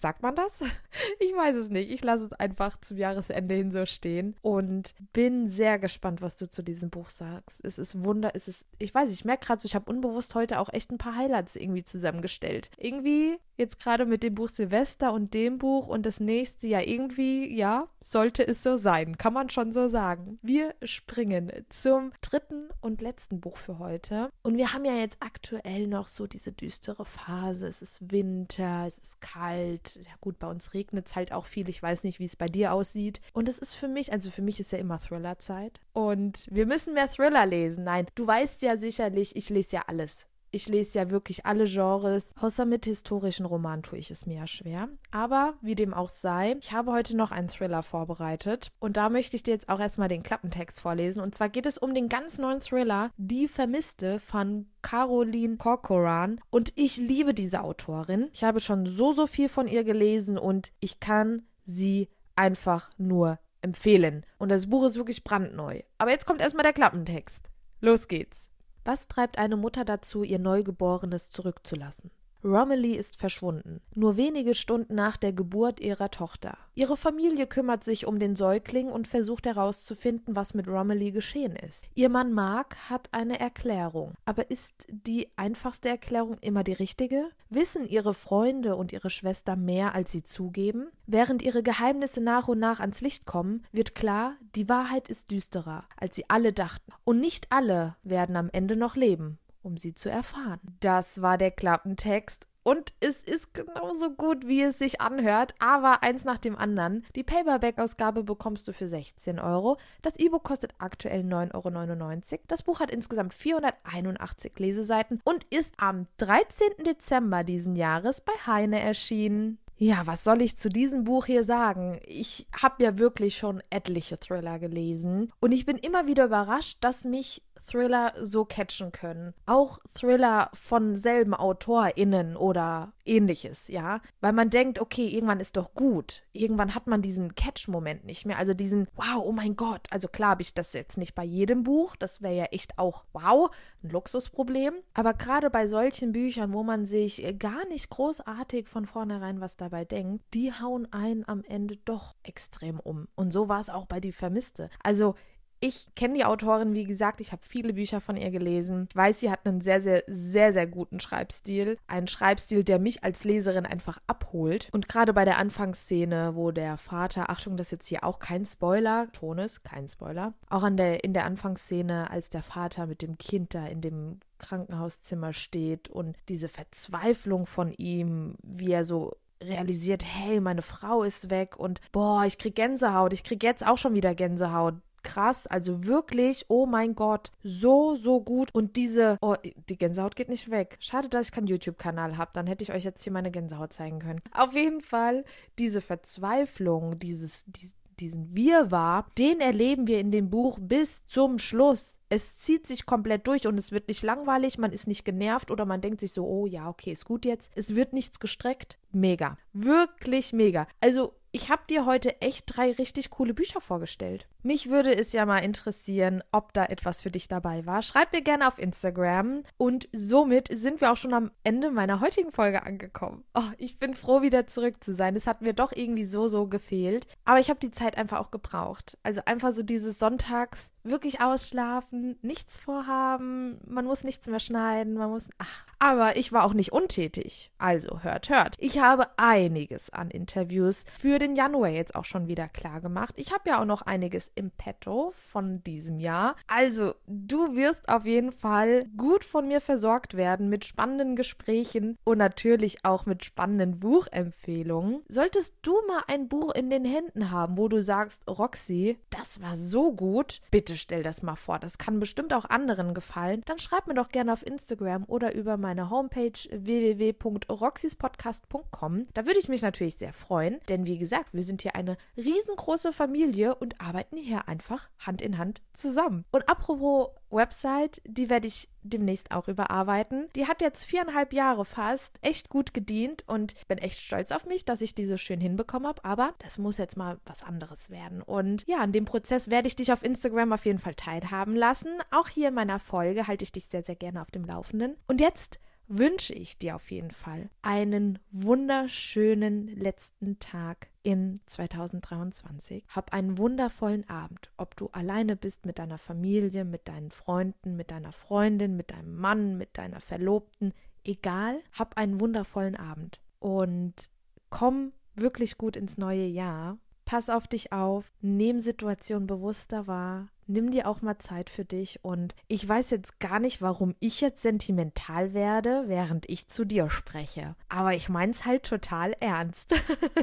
Sagt 0.00 0.22
man 0.22 0.34
das? 0.34 0.62
Ich 1.18 1.34
weiß 1.34 1.56
es 1.56 1.68
nicht. 1.68 1.90
Ich 1.90 2.02
lasse 2.04 2.24
es 2.26 2.32
einfach 2.32 2.78
zum 2.80 2.96
Jahresende 2.96 3.54
hin 3.54 3.70
so 3.70 3.86
stehen 3.86 4.36
und 4.42 4.94
bin 5.12 5.48
sehr 5.48 5.78
gespannt, 5.78 6.20
was 6.20 6.36
du 6.36 6.48
zu 6.48 6.62
diesem 6.62 6.90
Buch 6.90 7.10
sagst. 7.10 7.60
Es 7.64 7.78
ist 7.78 8.04
Wunder, 8.04 8.32
es 8.34 8.48
ist, 8.48 8.64
ich 8.78 8.94
weiß, 8.94 9.10
ich 9.12 9.24
merke 9.24 9.46
gerade 9.46 9.60
so, 9.60 9.66
ich 9.66 9.74
habe 9.74 9.90
unbewusst 9.90 10.34
heute 10.34 10.58
auch 10.58 10.72
echt 10.72 10.90
ein 10.90 10.98
paar 10.98 11.16
Highlights 11.16 11.56
irgendwie 11.56 11.84
zusammengestellt. 11.84 12.70
Irgendwie 12.76 13.38
jetzt 13.56 13.80
gerade 13.80 14.06
mit 14.06 14.22
dem 14.22 14.34
Buch 14.34 14.48
Silvester 14.48 15.12
und 15.12 15.34
dem 15.34 15.58
Buch 15.58 15.88
und 15.88 16.06
das 16.06 16.20
nächste 16.20 16.66
ja 16.66 16.80
irgendwie, 16.80 17.54
ja, 17.54 17.88
sollte 18.00 18.46
es 18.46 18.62
so 18.62 18.76
sein, 18.76 19.18
kann 19.18 19.32
man 19.32 19.50
schon 19.50 19.72
so 19.72 19.88
sagen. 19.88 20.38
Wir 20.42 20.74
springen 20.82 21.50
zum 21.68 22.12
dritten 22.20 22.68
und 22.80 23.00
letzten 23.00 23.40
Buch 23.40 23.56
für 23.56 23.78
heute 23.78 24.30
und 24.42 24.56
wir 24.56 24.72
haben 24.72 24.84
ja 24.84 24.94
jetzt 24.94 25.18
aktuell 25.20 25.86
noch 25.86 26.08
so 26.08 26.26
diese 26.26 26.52
düstere 26.52 27.04
Phase. 27.04 27.66
Es 27.66 27.82
ist 27.82 28.12
Winter, 28.12 28.84
es 28.86 28.98
ist 28.98 29.20
kalt. 29.20 29.96
Ja 29.96 30.12
gut, 30.20 30.38
bei 30.38 30.48
uns 30.48 30.74
regnet 30.74 31.06
es 31.06 31.16
halt 31.16 31.32
auch 31.32 31.46
viel. 31.46 31.68
Ich 31.68 31.82
weiß 31.82 32.04
nicht, 32.04 32.20
wie 32.20 32.24
es 32.24 32.36
bei 32.36 32.46
dir 32.46 32.72
aussieht. 32.72 33.20
Und 33.32 33.48
es 33.48 33.58
ist 33.58 33.74
für 33.74 33.88
mich, 33.88 34.12
also 34.12 34.30
für 34.30 34.42
mich 34.42 34.60
ist 34.60 34.72
ja 34.72 34.78
immer 34.78 34.98
Thrillerzeit. 34.98 35.80
Und 35.92 36.46
wir 36.50 36.66
müssen 36.66 36.94
mehr 36.94 37.08
Thriller 37.08 37.46
lesen. 37.46 37.84
Nein, 37.84 38.06
du 38.14 38.26
weißt 38.26 38.62
ja 38.62 38.76
sicherlich, 38.76 39.36
ich 39.36 39.50
lese 39.50 39.76
ja 39.76 39.82
alles. 39.86 40.26
Ich 40.56 40.70
lese 40.70 40.98
ja 40.98 41.10
wirklich 41.10 41.44
alle 41.44 41.64
Genres, 41.64 42.32
außer 42.40 42.64
mit 42.64 42.86
historischen 42.86 43.44
Romanen 43.44 43.82
tue 43.82 43.98
ich 43.98 44.10
es 44.10 44.24
mir 44.24 44.38
ja 44.38 44.46
schwer. 44.46 44.88
Aber 45.10 45.52
wie 45.60 45.74
dem 45.74 45.92
auch 45.92 46.08
sei, 46.08 46.56
ich 46.58 46.72
habe 46.72 46.92
heute 46.92 47.14
noch 47.14 47.30
einen 47.30 47.48
Thriller 47.48 47.82
vorbereitet 47.82 48.72
und 48.78 48.96
da 48.96 49.10
möchte 49.10 49.36
ich 49.36 49.42
dir 49.42 49.50
jetzt 49.50 49.68
auch 49.68 49.80
erstmal 49.80 50.08
den 50.08 50.22
Klappentext 50.22 50.80
vorlesen. 50.80 51.20
Und 51.20 51.34
zwar 51.34 51.50
geht 51.50 51.66
es 51.66 51.76
um 51.76 51.92
den 51.92 52.08
ganz 52.08 52.38
neuen 52.38 52.60
Thriller 52.60 53.10
Die 53.18 53.48
Vermisste 53.48 54.18
von 54.18 54.64
Caroline 54.80 55.58
Corcoran 55.58 56.40
und 56.48 56.72
ich 56.74 56.96
liebe 56.96 57.34
diese 57.34 57.62
Autorin. 57.62 58.30
Ich 58.32 58.42
habe 58.42 58.60
schon 58.60 58.86
so, 58.86 59.12
so 59.12 59.26
viel 59.26 59.50
von 59.50 59.68
ihr 59.68 59.84
gelesen 59.84 60.38
und 60.38 60.72
ich 60.80 61.00
kann 61.00 61.42
sie 61.66 62.08
einfach 62.34 62.88
nur 62.96 63.38
empfehlen. 63.60 64.24
Und 64.38 64.48
das 64.48 64.70
Buch 64.70 64.86
ist 64.86 64.96
wirklich 64.96 65.22
brandneu. 65.22 65.82
Aber 65.98 66.12
jetzt 66.12 66.24
kommt 66.24 66.40
erstmal 66.40 66.64
der 66.64 66.72
Klappentext. 66.72 67.50
Los 67.82 68.08
geht's. 68.08 68.48
Was 68.86 69.08
treibt 69.08 69.36
eine 69.36 69.56
Mutter 69.56 69.84
dazu, 69.84 70.22
ihr 70.22 70.38
Neugeborenes 70.38 71.30
zurückzulassen? 71.30 72.12
Romilly 72.46 72.94
ist 72.94 73.18
verschwunden, 73.18 73.80
nur 73.94 74.16
wenige 74.16 74.54
Stunden 74.54 74.94
nach 74.94 75.16
der 75.16 75.32
Geburt 75.32 75.80
ihrer 75.80 76.12
Tochter. 76.12 76.56
Ihre 76.76 76.96
Familie 76.96 77.48
kümmert 77.48 77.82
sich 77.82 78.06
um 78.06 78.20
den 78.20 78.36
Säugling 78.36 78.88
und 78.88 79.08
versucht 79.08 79.46
herauszufinden, 79.46 80.36
was 80.36 80.54
mit 80.54 80.68
Romilly 80.68 81.10
geschehen 81.10 81.56
ist. 81.56 81.86
Ihr 81.94 82.08
Mann 82.08 82.32
Mark 82.32 82.76
hat 82.88 83.08
eine 83.10 83.40
Erklärung, 83.40 84.14
aber 84.24 84.50
ist 84.50 84.86
die 84.88 85.28
einfachste 85.36 85.88
Erklärung 85.88 86.38
immer 86.40 86.62
die 86.62 86.74
richtige? 86.74 87.30
Wissen 87.50 87.88
ihre 87.88 88.14
Freunde 88.14 88.76
und 88.76 88.92
ihre 88.92 89.10
Schwester 89.10 89.56
mehr, 89.56 89.94
als 89.94 90.12
sie 90.12 90.22
zugeben? 90.22 90.88
Während 91.06 91.42
ihre 91.42 91.64
Geheimnisse 91.64 92.22
nach 92.22 92.46
und 92.46 92.60
nach 92.60 92.78
ans 92.78 93.00
Licht 93.00 93.26
kommen, 93.26 93.64
wird 93.72 93.96
klar, 93.96 94.34
die 94.54 94.68
Wahrheit 94.68 95.08
ist 95.08 95.32
düsterer, 95.32 95.84
als 95.96 96.14
sie 96.14 96.28
alle 96.28 96.52
dachten, 96.52 96.92
und 97.04 97.18
nicht 97.18 97.50
alle 97.50 97.96
werden 98.04 98.36
am 98.36 98.50
Ende 98.52 98.76
noch 98.76 98.94
leben 98.94 99.38
um 99.66 99.76
sie 99.76 99.94
zu 99.94 100.08
erfahren. 100.08 100.60
Das 100.80 101.20
war 101.20 101.36
der 101.36 101.50
Klappentext. 101.50 102.46
Und 102.62 102.94
es 102.98 103.22
ist 103.22 103.54
genauso 103.54 104.10
gut, 104.10 104.48
wie 104.48 104.62
es 104.62 104.78
sich 104.78 105.00
anhört, 105.00 105.54
aber 105.60 106.02
eins 106.02 106.24
nach 106.24 106.38
dem 106.38 106.56
anderen. 106.56 107.04
Die 107.14 107.22
Paperback-Ausgabe 107.22 108.24
bekommst 108.24 108.66
du 108.66 108.72
für 108.72 108.88
16 108.88 109.38
Euro. 109.38 109.76
Das 110.02 110.16
E-Book 110.16 110.42
kostet 110.42 110.72
aktuell 110.78 111.20
9,99 111.20 112.32
Euro. 112.32 112.42
Das 112.48 112.64
Buch 112.64 112.80
hat 112.80 112.90
insgesamt 112.90 113.34
481 113.34 114.58
Leseseiten 114.58 115.20
und 115.22 115.44
ist 115.44 115.74
am 115.76 116.08
13. 116.16 116.84
Dezember 116.84 117.44
diesen 117.44 117.76
Jahres 117.76 118.20
bei 118.20 118.32
Heine 118.46 118.80
erschienen. 118.80 119.58
Ja, 119.78 120.06
was 120.06 120.24
soll 120.24 120.40
ich 120.40 120.56
zu 120.56 120.68
diesem 120.68 121.04
Buch 121.04 121.26
hier 121.26 121.44
sagen? 121.44 122.00
Ich 122.04 122.46
habe 122.60 122.82
ja 122.82 122.98
wirklich 122.98 123.36
schon 123.36 123.62
etliche 123.70 124.18
Thriller 124.18 124.58
gelesen 124.58 125.30
und 125.38 125.52
ich 125.52 125.66
bin 125.66 125.76
immer 125.76 126.06
wieder 126.06 126.24
überrascht, 126.24 126.78
dass 126.80 127.04
mich 127.04 127.42
Thriller 127.66 128.12
so 128.16 128.44
catchen 128.44 128.92
können. 128.92 129.34
Auch 129.46 129.78
Thriller 129.92 130.50
von 130.54 130.94
selben 130.94 131.34
AutorInnen 131.34 132.36
oder 132.36 132.92
ähnliches, 133.04 133.68
ja. 133.68 134.00
Weil 134.20 134.32
man 134.32 134.50
denkt, 134.50 134.80
okay, 134.80 135.08
irgendwann 135.08 135.40
ist 135.40 135.56
doch 135.56 135.74
gut. 135.74 136.22
Irgendwann 136.32 136.74
hat 136.74 136.86
man 136.86 137.02
diesen 137.02 137.34
Catch-Moment 137.34 138.04
nicht 138.04 138.26
mehr. 138.26 138.38
Also 138.38 138.54
diesen, 138.54 138.88
wow, 138.94 139.22
oh 139.24 139.32
mein 139.32 139.56
Gott. 139.56 139.86
Also 139.90 140.08
klar 140.08 140.30
habe 140.30 140.42
ich 140.42 140.54
das 140.54 140.72
jetzt 140.72 140.98
nicht 140.98 141.14
bei 141.14 141.24
jedem 141.24 141.62
Buch. 141.62 141.96
Das 141.96 142.22
wäre 142.22 142.34
ja 142.34 142.44
echt 142.46 142.78
auch, 142.78 143.04
wow, 143.12 143.50
ein 143.82 143.90
Luxusproblem. 143.90 144.74
Aber 144.94 145.14
gerade 145.14 145.50
bei 145.50 145.66
solchen 145.66 146.12
Büchern, 146.12 146.52
wo 146.52 146.62
man 146.62 146.84
sich 146.84 147.24
gar 147.38 147.66
nicht 147.68 147.90
großartig 147.90 148.68
von 148.68 148.86
vornherein 148.86 149.40
was 149.40 149.56
dabei 149.56 149.84
denkt, 149.84 150.24
die 150.34 150.52
hauen 150.52 150.92
einen 150.92 151.26
am 151.28 151.42
Ende 151.44 151.76
doch 151.84 152.14
extrem 152.22 152.80
um. 152.80 153.08
Und 153.14 153.32
so 153.32 153.48
war 153.48 153.60
es 153.60 153.70
auch 153.70 153.86
bei 153.86 154.00
Die 154.00 154.12
Vermisste. 154.12 154.70
Also 154.82 155.14
ich 155.60 155.86
kenne 155.94 156.14
die 156.14 156.24
Autorin, 156.24 156.74
wie 156.74 156.84
gesagt, 156.84 157.20
ich 157.20 157.32
habe 157.32 157.42
viele 157.42 157.72
Bücher 157.72 158.00
von 158.00 158.16
ihr 158.16 158.30
gelesen. 158.30 158.86
Ich 158.90 158.96
weiß, 158.96 159.20
sie 159.20 159.30
hat 159.30 159.46
einen 159.46 159.60
sehr, 159.60 159.80
sehr, 159.80 160.04
sehr, 160.06 160.52
sehr 160.52 160.66
guten 160.66 161.00
Schreibstil. 161.00 161.78
Einen 161.86 162.08
Schreibstil, 162.08 162.62
der 162.62 162.78
mich 162.78 163.04
als 163.04 163.24
Leserin 163.24 163.66
einfach 163.66 163.98
abholt. 164.06 164.68
Und 164.72 164.88
gerade 164.88 165.14
bei 165.14 165.24
der 165.24 165.38
Anfangsszene, 165.38 166.34
wo 166.34 166.50
der 166.50 166.76
Vater, 166.76 167.30
Achtung, 167.30 167.56
das 167.56 167.68
ist 167.68 167.72
jetzt 167.72 167.86
hier 167.86 168.04
auch 168.04 168.18
kein 168.18 168.44
Spoiler, 168.44 169.10
Ton 169.12 169.38
ist, 169.38 169.64
kein 169.64 169.88
Spoiler. 169.88 170.34
Auch 170.50 170.62
an 170.62 170.76
der, 170.76 171.04
in 171.04 171.14
der 171.14 171.24
Anfangsszene, 171.24 172.10
als 172.10 172.28
der 172.28 172.42
Vater 172.42 172.86
mit 172.86 173.02
dem 173.02 173.16
Kind 173.16 173.54
da 173.54 173.66
in 173.66 173.80
dem 173.80 174.20
Krankenhauszimmer 174.38 175.32
steht 175.32 175.88
und 175.88 176.16
diese 176.28 176.48
Verzweiflung 176.48 177.46
von 177.46 177.72
ihm, 177.72 178.34
wie 178.42 178.72
er 178.72 178.84
so 178.84 179.14
realisiert, 179.42 180.04
hey, 180.04 180.40
meine 180.40 180.62
Frau 180.62 181.02
ist 181.02 181.30
weg 181.30 181.58
und 181.58 181.80
boah, 181.92 182.24
ich 182.24 182.38
krieg 182.38 182.54
Gänsehaut, 182.54 183.12
ich 183.12 183.22
krieg 183.22 183.42
jetzt 183.42 183.66
auch 183.66 183.78
schon 183.78 183.94
wieder 183.94 184.14
Gänsehaut 184.14 184.74
krass. 185.06 185.46
Also 185.46 185.84
wirklich, 185.84 186.44
oh 186.48 186.66
mein 186.66 186.94
Gott, 186.94 187.30
so, 187.42 187.94
so 187.94 188.20
gut. 188.20 188.50
Und 188.52 188.76
diese, 188.76 189.16
oh, 189.22 189.36
die 189.68 189.78
Gänsehaut 189.78 190.16
geht 190.16 190.28
nicht 190.28 190.50
weg. 190.50 190.76
Schade, 190.80 191.08
dass 191.08 191.28
ich 191.28 191.32
keinen 191.32 191.46
YouTube-Kanal 191.46 192.18
habe. 192.18 192.32
Dann 192.34 192.46
hätte 192.46 192.64
ich 192.64 192.72
euch 192.72 192.84
jetzt 192.84 193.02
hier 193.04 193.12
meine 193.12 193.30
Gänsehaut 193.30 193.72
zeigen 193.72 194.00
können. 194.00 194.20
Auf 194.32 194.52
jeden 194.52 194.82
Fall, 194.82 195.24
diese 195.58 195.80
Verzweiflung, 195.80 196.98
dieses, 196.98 197.44
die, 197.46 197.70
diesen 198.00 198.34
Wirrwarr, 198.34 199.06
den 199.16 199.40
erleben 199.40 199.86
wir 199.86 200.00
in 200.00 200.10
dem 200.10 200.28
Buch 200.28 200.58
bis 200.60 201.06
zum 201.06 201.38
Schluss. 201.38 201.98
Es 202.08 202.38
zieht 202.38 202.66
sich 202.66 202.84
komplett 202.84 203.26
durch 203.26 203.46
und 203.46 203.58
es 203.58 203.72
wird 203.72 203.88
nicht 203.88 204.02
langweilig, 204.02 204.58
man 204.58 204.72
ist 204.72 204.88
nicht 204.88 205.04
genervt 205.04 205.50
oder 205.50 205.64
man 205.64 205.80
denkt 205.80 206.00
sich 206.00 206.12
so, 206.12 206.26
oh 206.26 206.46
ja, 206.46 206.68
okay, 206.68 206.92
ist 206.92 207.04
gut 207.04 207.24
jetzt. 207.24 207.52
Es 207.54 207.74
wird 207.74 207.92
nichts 207.92 208.18
gestreckt. 208.20 208.76
Mega. 208.90 209.38
Wirklich 209.52 210.32
mega. 210.32 210.66
Also 210.80 211.14
ich 211.36 211.50
habe 211.50 211.64
dir 211.68 211.84
heute 211.84 212.22
echt 212.22 212.56
drei 212.56 212.72
richtig 212.72 213.10
coole 213.10 213.34
Bücher 213.34 213.60
vorgestellt. 213.60 214.26
Mich 214.42 214.70
würde 214.70 214.96
es 214.96 215.12
ja 215.12 215.26
mal 215.26 215.40
interessieren, 215.40 216.24
ob 216.32 216.54
da 216.54 216.64
etwas 216.64 217.02
für 217.02 217.10
dich 217.10 217.28
dabei 217.28 217.66
war. 217.66 217.82
Schreib 217.82 218.14
mir 218.14 218.22
gerne 218.22 218.48
auf 218.48 218.58
Instagram. 218.58 219.42
Und 219.58 219.86
somit 219.92 220.48
sind 220.50 220.80
wir 220.80 220.90
auch 220.90 220.96
schon 220.96 221.12
am 221.12 221.30
Ende 221.44 221.70
meiner 221.70 222.00
heutigen 222.00 222.32
Folge 222.32 222.62
angekommen. 222.62 223.22
Oh, 223.34 223.50
ich 223.58 223.78
bin 223.78 223.92
froh, 223.92 224.22
wieder 224.22 224.46
zurück 224.46 224.82
zu 224.82 224.94
sein. 224.94 225.14
Es 225.14 225.26
hat 225.26 225.42
mir 225.42 225.52
doch 225.52 225.72
irgendwie 225.74 226.06
so, 226.06 226.26
so 226.26 226.46
gefehlt. 226.46 227.06
Aber 227.26 227.38
ich 227.38 227.50
habe 227.50 227.60
die 227.60 227.70
Zeit 227.70 227.98
einfach 227.98 228.18
auch 228.18 228.30
gebraucht. 228.30 228.96
Also 229.02 229.20
einfach 229.26 229.52
so 229.52 229.62
dieses 229.62 229.98
Sonntags 229.98 230.70
wirklich 230.90 231.20
ausschlafen, 231.20 232.16
nichts 232.22 232.58
vorhaben, 232.58 233.58
man 233.66 233.84
muss 233.84 234.04
nichts 234.04 234.26
mehr 234.28 234.40
schneiden, 234.40 234.94
man 234.94 235.10
muss. 235.10 235.28
Ach, 235.38 235.66
aber 235.78 236.16
ich 236.16 236.32
war 236.32 236.44
auch 236.44 236.54
nicht 236.54 236.72
untätig. 236.72 237.50
Also 237.58 238.02
hört, 238.02 238.28
hört. 238.28 238.56
Ich 238.58 238.78
habe 238.78 239.08
einiges 239.16 239.90
an 239.90 240.10
Interviews 240.10 240.84
für 240.96 241.18
den 241.26 241.36
Januar 241.36 241.70
jetzt 241.70 241.94
auch 241.94 242.04
schon 242.04 242.28
wieder 242.28 242.48
klar 242.48 242.80
gemacht. 242.80 243.14
Ich 243.16 243.32
habe 243.32 243.48
ja 243.48 243.60
auch 243.60 243.64
noch 243.64 243.82
einiges 243.82 244.30
im 244.34 244.50
Petto 244.50 245.12
von 245.30 245.62
diesem 245.64 245.98
Jahr. 245.98 246.36
Also, 246.46 246.94
du 247.06 247.56
wirst 247.56 247.88
auf 247.88 248.04
jeden 248.06 248.32
Fall 248.32 248.86
gut 248.96 249.24
von 249.24 249.48
mir 249.48 249.60
versorgt 249.60 250.16
werden 250.16 250.48
mit 250.48 250.64
spannenden 250.64 251.16
Gesprächen 251.16 251.98
und 252.04 252.18
natürlich 252.18 252.84
auch 252.84 253.06
mit 253.06 253.24
spannenden 253.24 253.80
Buchempfehlungen. 253.80 255.02
Solltest 255.08 255.56
du 255.62 255.74
mal 255.88 256.04
ein 256.06 256.28
Buch 256.28 256.54
in 256.54 256.70
den 256.70 256.84
Händen 256.84 257.32
haben, 257.32 257.58
wo 257.58 257.66
du 257.68 257.82
sagst, 257.82 258.28
Roxy, 258.28 258.98
das 259.10 259.42
war 259.42 259.56
so 259.56 259.92
gut, 259.92 260.40
bitte 260.50 260.76
stell 260.76 261.02
das 261.02 261.22
mal 261.22 261.36
vor. 261.36 261.58
Das 261.58 261.78
kann 261.78 261.98
bestimmt 261.98 262.32
auch 262.32 262.44
anderen 262.44 262.94
gefallen. 262.94 263.42
Dann 263.46 263.58
schreib 263.58 263.88
mir 263.88 263.94
doch 263.94 264.10
gerne 264.10 264.32
auf 264.32 264.46
Instagram 264.46 265.02
oder 265.08 265.34
über 265.34 265.56
meine 265.56 265.90
Homepage 265.90 266.30
www.roxyspodcast.com. 266.50 269.06
Da 269.14 269.26
würde 269.26 269.40
ich 269.40 269.48
mich 269.48 269.62
natürlich 269.62 269.96
sehr 269.96 270.12
freuen, 270.12 270.60
denn 270.68 270.86
wie 270.86 270.98
gesagt, 270.98 271.15
gesagt, 271.16 271.34
wir 271.34 271.42
sind 271.42 271.62
hier 271.62 271.74
eine 271.74 271.96
riesengroße 272.16 272.92
Familie 272.92 273.54
und 273.54 273.80
arbeiten 273.80 274.16
hier 274.16 274.48
einfach 274.48 274.88
Hand 274.98 275.22
in 275.22 275.38
Hand 275.38 275.62
zusammen. 275.72 276.24
Und 276.30 276.48
apropos 276.48 277.10
Website, 277.30 278.00
die 278.04 278.30
werde 278.30 278.46
ich 278.46 278.68
demnächst 278.82 279.32
auch 279.32 279.48
überarbeiten. 279.48 280.28
Die 280.36 280.46
hat 280.46 280.60
jetzt 280.60 280.84
viereinhalb 280.84 281.32
Jahre 281.32 281.64
fast 281.64 282.18
echt 282.22 282.48
gut 282.48 282.72
gedient 282.72 283.24
und 283.26 283.54
bin 283.66 283.78
echt 283.78 283.98
stolz 283.98 284.30
auf 284.30 284.46
mich, 284.46 284.64
dass 284.64 284.80
ich 284.80 284.94
die 284.94 285.06
so 285.06 285.16
schön 285.16 285.40
hinbekommen 285.40 285.88
habe. 285.88 286.04
Aber 286.04 286.34
das 286.38 286.58
muss 286.58 286.78
jetzt 286.78 286.96
mal 286.96 287.18
was 287.24 287.42
anderes 287.42 287.90
werden. 287.90 288.22
Und 288.22 288.66
ja, 288.66 288.78
an 288.78 288.92
dem 288.92 289.06
Prozess 289.06 289.50
werde 289.50 289.66
ich 289.66 289.76
dich 289.76 289.92
auf 289.92 290.04
Instagram 290.04 290.52
auf 290.52 290.66
jeden 290.66 290.78
Fall 290.78 290.94
teilhaben 290.94 291.56
lassen. 291.56 291.98
Auch 292.10 292.28
hier 292.28 292.48
in 292.48 292.54
meiner 292.54 292.78
Folge 292.78 293.26
halte 293.26 293.42
ich 293.42 293.52
dich 293.52 293.66
sehr, 293.66 293.82
sehr 293.82 293.96
gerne 293.96 294.20
auf 294.20 294.30
dem 294.30 294.44
Laufenden. 294.44 294.96
Und 295.08 295.20
jetzt 295.20 295.58
wünsche 295.88 296.34
ich 296.34 296.58
dir 296.58 296.76
auf 296.76 296.90
jeden 296.90 297.10
Fall 297.10 297.48
einen 297.62 298.18
wunderschönen 298.30 299.68
letzten 299.68 300.38
Tag 300.38 300.88
in 301.02 301.40
2023. 301.46 302.84
Hab 302.88 303.12
einen 303.12 303.38
wundervollen 303.38 304.08
Abend, 304.08 304.50
ob 304.56 304.76
du 304.76 304.88
alleine 304.88 305.36
bist 305.36 305.66
mit 305.66 305.78
deiner 305.78 305.98
Familie, 305.98 306.64
mit 306.64 306.88
deinen 306.88 307.10
Freunden, 307.10 307.76
mit 307.76 307.90
deiner 307.90 308.12
Freundin, 308.12 308.76
mit 308.76 308.90
deinem 308.90 309.16
Mann, 309.16 309.56
mit 309.56 309.78
deiner 309.78 310.00
Verlobten, 310.00 310.72
egal, 311.04 311.60
hab 311.72 311.96
einen 311.96 312.20
wundervollen 312.20 312.76
Abend 312.76 313.20
und 313.38 314.10
komm 314.50 314.92
wirklich 315.14 315.58
gut 315.58 315.76
ins 315.76 315.98
neue 315.98 316.26
Jahr. 316.26 316.78
Pass 317.04 317.30
auf 317.30 317.46
dich 317.46 317.72
auf, 317.72 318.12
nimm 318.20 318.58
Situationen 318.58 319.28
bewusster 319.28 319.86
wahr, 319.86 320.28
nimm 320.46 320.70
dir 320.70 320.88
auch 320.88 321.02
mal 321.02 321.18
Zeit 321.18 321.50
für 321.50 321.64
dich 321.64 322.04
und 322.04 322.34
ich 322.48 322.66
weiß 322.68 322.90
jetzt 322.90 323.20
gar 323.20 323.40
nicht, 323.40 323.62
warum 323.62 323.94
ich 324.00 324.20
jetzt 324.20 324.42
sentimental 324.42 325.34
werde, 325.34 325.84
während 325.86 326.28
ich 326.28 326.48
zu 326.48 326.64
dir 326.64 326.90
spreche. 326.90 327.56
Aber 327.68 327.94
ich 327.94 328.08
mein's 328.08 328.44
halt 328.44 328.64
total 328.64 329.14
ernst. 329.20 329.74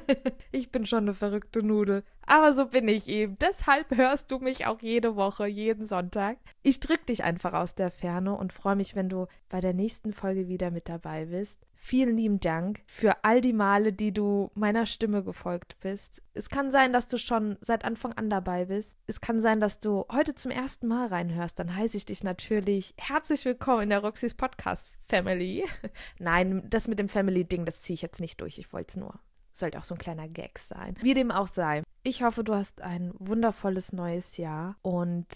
ich 0.51 0.71
bin 0.71 0.85
schon 0.85 1.03
eine 1.03 1.13
verrückte 1.13 1.63
Nudel. 1.63 2.03
Aber 2.25 2.53
so 2.53 2.67
bin 2.67 2.87
ich 2.87 3.09
eben. 3.09 3.37
Deshalb 3.39 3.95
hörst 3.95 4.31
du 4.31 4.39
mich 4.39 4.65
auch 4.65 4.81
jede 4.81 5.15
Woche, 5.15 5.45
jeden 5.45 5.85
Sonntag. 5.85 6.37
Ich 6.61 6.79
drück 6.79 7.05
dich 7.05 7.23
einfach 7.23 7.53
aus 7.53 7.75
der 7.75 7.91
Ferne 7.91 8.35
und 8.35 8.53
freue 8.53 8.75
mich, 8.75 8.95
wenn 8.95 9.09
du 9.09 9.27
bei 9.49 9.59
der 9.59 9.73
nächsten 9.73 10.13
Folge 10.13 10.47
wieder 10.47 10.71
mit 10.71 10.87
dabei 10.87 11.25
bist. 11.25 11.59
Vielen 11.85 12.15
lieben 12.15 12.39
Dank 12.39 12.81
für 12.85 13.25
all 13.25 13.41
die 13.41 13.51
Male, 13.51 13.91
die 13.91 14.13
du 14.13 14.51
meiner 14.55 14.85
Stimme 14.85 15.21
gefolgt 15.21 15.77
bist. 15.81 16.21
Es 16.33 16.49
kann 16.49 16.71
sein, 16.71 16.93
dass 16.93 17.09
du 17.09 17.17
schon 17.17 17.57
seit 17.59 17.83
Anfang 17.83 18.13
an 18.13 18.29
dabei 18.29 18.65
bist. 18.65 18.95
Es 19.05 19.19
kann 19.19 19.41
sein, 19.41 19.59
dass 19.59 19.79
du 19.79 20.05
heute 20.13 20.36
zum 20.36 20.51
ersten 20.51 20.88
Mal 20.88 21.08
reinhörst. 21.08 21.58
Dann 21.60 21.75
heiße 21.75 21.98
ich 21.98 22.05
dich 22.05 22.24
natürlich 22.24 22.93
herzlich 22.98 23.46
willkommen 23.46 23.84
in 23.84 23.89
der 23.89 24.00
Roxys 24.00 24.34
Podcast 24.34 24.91
Family. 25.10 25.65
Nein, 26.20 26.63
das 26.70 26.88
mit 26.88 27.00
dem 27.00 27.10
Family-Ding, 27.10 27.65
das 27.65 27.82
ziehe 27.82 27.96
ich 27.96 28.01
jetzt 28.01 28.22
nicht 28.22 28.39
durch. 28.41 28.58
Ich 28.60 28.72
wollte 28.74 28.89
es 28.89 28.98
nur. 28.98 29.20
Sollte 29.51 29.77
auch 29.79 29.84
so 29.84 29.96
ein 29.96 30.00
kleiner 30.00 30.27
Gag 30.27 30.60
sein. 30.60 30.96
Wie 31.01 31.13
dem 31.13 31.32
auch 31.32 31.48
sei. 31.48 31.84
Ich 32.03 32.24
hoffe, 32.24 32.43
du 32.43 32.53
hast 32.53 32.82
ein 32.82 33.13
wundervolles 33.17 33.93
neues 33.93 34.38
Jahr 34.38 34.75
und 34.82 35.27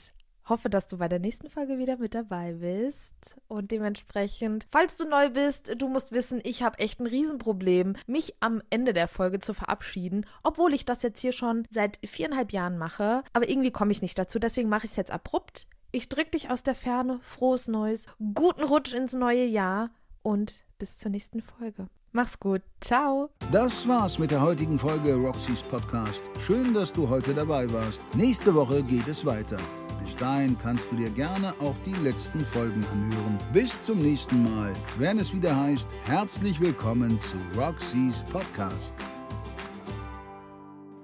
hoffe, 0.49 0.69
dass 0.69 0.87
du 0.87 0.97
bei 0.97 1.07
der 1.07 1.19
nächsten 1.19 1.49
Folge 1.49 1.77
wieder 1.77 1.97
mit 1.97 2.13
dabei 2.13 2.53
bist. 2.53 3.39
Und 3.47 3.71
dementsprechend, 3.71 4.67
falls 4.71 4.97
du 4.97 5.07
neu 5.07 5.29
bist, 5.29 5.81
du 5.81 5.87
musst 5.87 6.11
wissen, 6.11 6.41
ich 6.43 6.63
habe 6.63 6.79
echt 6.79 6.99
ein 6.99 7.07
Riesenproblem, 7.07 7.95
mich 8.05 8.35
am 8.39 8.61
Ende 8.69 8.93
der 8.93 9.07
Folge 9.07 9.39
zu 9.39 9.53
verabschieden, 9.53 10.25
obwohl 10.43 10.73
ich 10.73 10.85
das 10.85 11.03
jetzt 11.03 11.19
hier 11.19 11.31
schon 11.31 11.67
seit 11.69 11.99
viereinhalb 12.05 12.51
Jahren 12.51 12.77
mache. 12.77 13.23
Aber 13.33 13.49
irgendwie 13.49 13.71
komme 13.71 13.91
ich 13.91 14.01
nicht 14.01 14.17
dazu, 14.17 14.39
deswegen 14.39 14.69
mache 14.69 14.85
ich 14.85 14.91
es 14.91 14.97
jetzt 14.97 15.11
abrupt. 15.11 15.67
Ich 15.91 16.09
drücke 16.09 16.31
dich 16.31 16.49
aus 16.49 16.63
der 16.63 16.75
Ferne, 16.75 17.19
frohes 17.21 17.67
Neues, 17.67 18.05
guten 18.33 18.63
Rutsch 18.63 18.93
ins 18.93 19.13
neue 19.13 19.45
Jahr 19.45 19.89
und 20.21 20.63
bis 20.77 20.97
zur 20.97 21.11
nächsten 21.11 21.41
Folge. 21.41 21.87
Mach's 22.11 22.39
gut. 22.39 22.61
Ciao. 22.81 23.29
Das 23.51 23.87
war's 23.87 24.17
mit 24.17 24.31
der 24.31 24.41
heutigen 24.41 24.79
Folge 24.79 25.15
Roxys 25.15 25.61
Podcast. 25.61 26.23
Schön, 26.39 26.73
dass 26.73 26.91
du 26.91 27.07
heute 27.07 27.33
dabei 27.33 27.71
warst. 27.71 28.01
Nächste 28.15 28.55
Woche 28.55 28.83
geht 28.83 29.07
es 29.07 29.25
weiter. 29.25 29.59
Bis 30.07 30.15
dahin 30.15 30.57
kannst 30.57 30.89
du 30.89 30.95
dir 30.95 31.09
gerne 31.09 31.53
auch 31.59 31.75
die 31.85 31.91
letzten 32.01 32.39
Folgen 32.45 32.85
anhören. 32.93 33.37
Bis 33.51 33.83
zum 33.83 34.01
nächsten 34.01 34.41
Mal, 34.41 34.73
wenn 34.97 35.19
es 35.19 35.33
wieder 35.33 35.53
heißt, 35.53 35.89
herzlich 36.05 36.61
willkommen 36.61 37.19
zu 37.19 37.35
Roxys 37.57 38.23
Podcast. 38.23 38.95